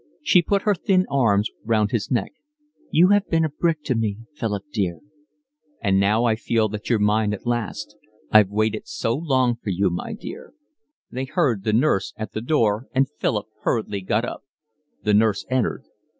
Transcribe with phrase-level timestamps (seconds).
[0.23, 2.33] She put her thin arms round his neck.
[2.89, 4.97] "You have been a brick to me, Phil dear."
[5.85, 7.95] "Now I feel that you're mine at last.
[8.31, 10.55] I've waited so long for you, my dear."
[11.11, 14.43] They heard the nurse at the door, and Philip hurriedly got up.
[15.03, 15.83] The nurse entered.